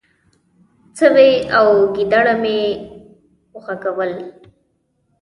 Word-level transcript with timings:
سوی 0.99 1.31
او 1.57 1.67
ګيدړه 1.95 2.33
مې 2.41 2.59
وغږول، 3.55 4.11